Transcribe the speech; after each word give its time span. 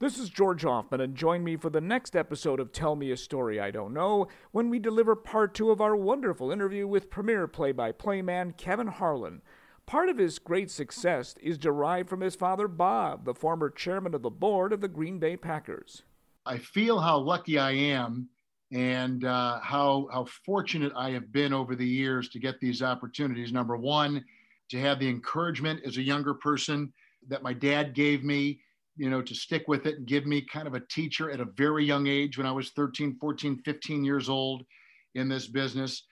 This 0.00 0.18
is 0.18 0.30
George 0.30 0.62
Hoffman, 0.62 1.02
and 1.02 1.14
join 1.14 1.44
me 1.44 1.58
for 1.58 1.68
the 1.68 1.82
next 1.82 2.16
episode 2.16 2.58
of 2.58 2.72
Tell 2.72 2.96
Me 2.96 3.10
a 3.10 3.18
Story 3.18 3.60
I 3.60 3.70
Don't 3.70 3.92
Know 3.92 4.28
when 4.50 4.70
we 4.70 4.78
deliver 4.78 5.14
part 5.14 5.52
two 5.52 5.70
of 5.70 5.82
our 5.82 5.94
wonderful 5.94 6.50
interview 6.50 6.86
with 6.86 7.10
premier 7.10 7.46
play 7.46 7.72
by 7.72 7.92
play 7.92 8.22
man 8.22 8.54
Kevin 8.56 8.86
Harlan. 8.86 9.42
Part 9.84 10.08
of 10.08 10.16
his 10.16 10.38
great 10.38 10.70
success 10.70 11.34
is 11.42 11.58
derived 11.58 12.08
from 12.08 12.22
his 12.22 12.34
father, 12.34 12.66
Bob, 12.66 13.26
the 13.26 13.34
former 13.34 13.68
chairman 13.68 14.14
of 14.14 14.22
the 14.22 14.30
board 14.30 14.72
of 14.72 14.80
the 14.80 14.88
Green 14.88 15.18
Bay 15.18 15.36
Packers. 15.36 16.02
I 16.46 16.56
feel 16.56 16.98
how 16.98 17.18
lucky 17.18 17.58
I 17.58 17.72
am 17.72 18.30
and 18.72 19.26
uh, 19.26 19.60
how, 19.60 20.08
how 20.10 20.24
fortunate 20.46 20.92
I 20.96 21.10
have 21.10 21.30
been 21.30 21.52
over 21.52 21.76
the 21.76 21.86
years 21.86 22.30
to 22.30 22.38
get 22.38 22.58
these 22.58 22.80
opportunities. 22.80 23.52
Number 23.52 23.76
one, 23.76 24.24
to 24.70 24.80
have 24.80 24.98
the 24.98 25.10
encouragement 25.10 25.82
as 25.84 25.98
a 25.98 26.02
younger 26.02 26.32
person 26.32 26.90
that 27.28 27.42
my 27.42 27.52
dad 27.52 27.94
gave 27.94 28.24
me 28.24 28.60
you 29.00 29.08
know, 29.08 29.22
to 29.22 29.34
stick 29.34 29.66
with 29.66 29.86
it 29.86 29.96
and 29.96 30.06
give 30.06 30.26
me 30.26 30.42
kind 30.42 30.68
of 30.68 30.74
a 30.74 30.86
teacher 30.90 31.30
at 31.30 31.40
a 31.40 31.46
very 31.56 31.82
young 31.86 32.06
age 32.06 32.36
when 32.36 32.46
I 32.46 32.52
was 32.52 32.68
13, 32.72 33.16
14, 33.18 33.62
15 33.64 34.04
years 34.04 34.28
old 34.28 34.62
in 35.14 35.26
this 35.26 35.46
business. 35.46 36.02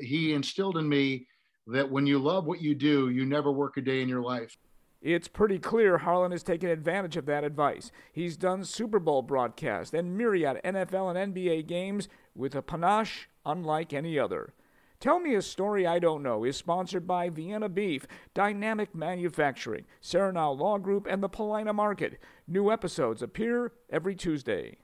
He 0.00 0.32
instilled 0.32 0.78
in 0.78 0.88
me 0.88 1.26
that 1.66 1.90
when 1.90 2.06
you 2.06 2.18
love 2.18 2.46
what 2.46 2.62
you 2.62 2.74
do, 2.74 3.10
you 3.10 3.26
never 3.26 3.52
work 3.52 3.76
a 3.76 3.82
day 3.82 4.00
in 4.00 4.08
your 4.08 4.22
life. 4.22 4.56
It's 5.02 5.28
pretty 5.28 5.58
clear 5.58 5.98
Harlan 5.98 6.32
has 6.32 6.42
taken 6.42 6.70
advantage 6.70 7.18
of 7.18 7.26
that 7.26 7.44
advice. 7.44 7.92
He's 8.10 8.38
done 8.38 8.64
Super 8.64 8.98
Bowl 8.98 9.20
broadcasts 9.20 9.92
and 9.92 10.16
myriad 10.16 10.62
NFL 10.64 11.14
and 11.14 11.34
NBA 11.34 11.66
games 11.66 12.08
with 12.34 12.54
a 12.54 12.62
panache 12.62 13.28
unlike 13.44 13.92
any 13.92 14.18
other. 14.18 14.54
Tell 15.00 15.18
Me 15.18 15.34
a 15.34 15.40
Story 15.40 15.86
I 15.86 15.98
Don't 15.98 16.22
Know 16.22 16.44
is 16.44 16.58
sponsored 16.58 17.06
by 17.06 17.30
Vienna 17.30 17.70
Beef, 17.70 18.06
Dynamic 18.34 18.94
Manufacturing, 18.94 19.86
Serenow 20.02 20.54
Law 20.54 20.76
Group, 20.76 21.06
and 21.08 21.22
the 21.22 21.28
Paulina 21.28 21.72
Market. 21.72 22.20
New 22.46 22.70
episodes 22.70 23.22
appear 23.22 23.72
every 23.88 24.14
Tuesday. 24.14 24.76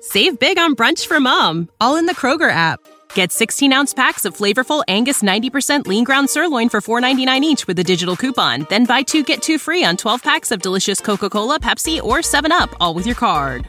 Save 0.00 0.38
big 0.38 0.58
on 0.58 0.74
brunch 0.74 1.06
for 1.06 1.20
mom, 1.20 1.68
all 1.82 1.96
in 1.96 2.06
the 2.06 2.14
Kroger 2.14 2.50
app. 2.50 2.80
Get 3.12 3.30
16 3.30 3.74
ounce 3.74 3.92
packs 3.92 4.24
of 4.24 4.34
flavorful 4.34 4.82
Angus 4.88 5.22
90% 5.22 5.86
lean 5.86 6.04
ground 6.04 6.30
sirloin 6.30 6.70
for 6.70 6.80
$4.99 6.80 7.42
each 7.42 7.66
with 7.66 7.78
a 7.78 7.84
digital 7.84 8.16
coupon. 8.16 8.66
Then 8.70 8.86
buy 8.86 9.02
two 9.02 9.22
get 9.22 9.42
two 9.42 9.58
free 9.58 9.84
on 9.84 9.98
12 9.98 10.22
packs 10.22 10.50
of 10.50 10.62
delicious 10.62 11.02
Coca 11.02 11.28
Cola, 11.28 11.60
Pepsi, 11.60 12.02
or 12.02 12.18
7UP, 12.20 12.72
all 12.80 12.94
with 12.94 13.04
your 13.04 13.14
card. 13.14 13.68